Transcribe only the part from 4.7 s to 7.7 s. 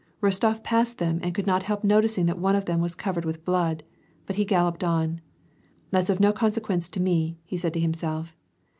on. ^ That's of no consequence to me," he